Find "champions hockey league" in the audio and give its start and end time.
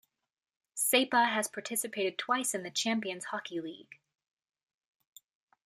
2.71-3.99